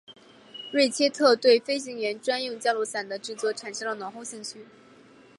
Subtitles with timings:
[0.73, 4.65] 瑞切特对飞行员专用降落伞的制作产生了浓厚兴趣。